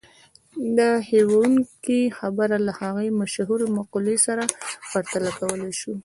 [0.77, 4.43] دا هيښوونکې خبره له هغې مشهورې مقولې سره
[4.91, 5.93] پرتله کولای شو.